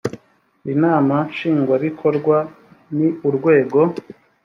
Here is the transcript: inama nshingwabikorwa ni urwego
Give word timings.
inama 0.73 1.15
nshingwabikorwa 1.31 2.37
ni 2.97 3.07
urwego 3.27 3.79